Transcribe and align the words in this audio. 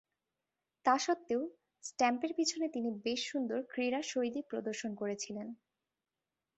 তাসত্ত্বেও, 0.85 1.41
স্ট্যাম্পের 1.83 2.31
পিছনে 2.37 2.65
তিনি 2.69 2.89
বেশ 3.03 3.21
সুন্দর 3.31 3.59
ক্রীড়াশৈলী 3.69 4.41
প্রদর্শন 4.49 4.91
করছিলেন। 4.95 5.47